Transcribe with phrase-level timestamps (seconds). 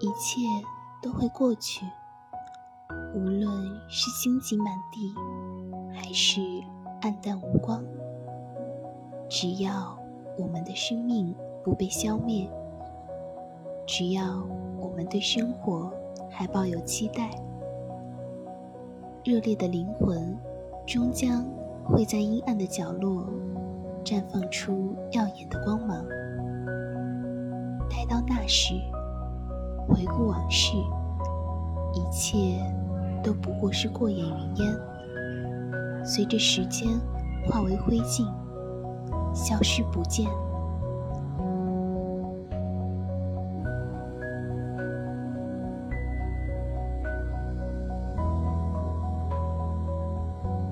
[0.00, 0.40] 一切
[1.02, 1.84] 都会过去，
[3.14, 3.46] 无论
[3.86, 5.14] 是星级满地，
[5.92, 6.40] 还是
[7.02, 7.84] 暗淡无光。
[9.28, 9.98] 只要
[10.38, 12.50] 我们的生命不被消灭，
[13.86, 14.42] 只要
[14.78, 15.92] 我们对生活
[16.30, 17.30] 还抱有期待，
[19.22, 20.34] 热烈的灵魂
[20.86, 21.44] 终将
[21.84, 23.26] 会在阴暗的角落
[24.02, 26.02] 绽放出耀眼的光芒。
[27.90, 28.72] 待到那时，
[29.90, 30.76] 回顾往事，
[31.92, 32.36] 一切
[33.22, 34.78] 都不过是过眼云烟，
[36.04, 36.88] 随着时间
[37.44, 38.24] 化为灰烬。
[39.34, 40.26] 消失不见。